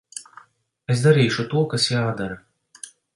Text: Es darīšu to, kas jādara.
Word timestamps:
Es 0.93 1.03
darīšu 1.07 1.45
to, 1.51 1.61
kas 1.73 1.85
jādara. 1.91 2.39